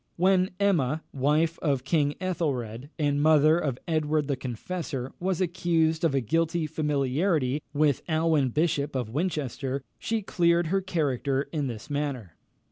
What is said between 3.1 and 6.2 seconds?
mother of Edward the Confessor, was accused of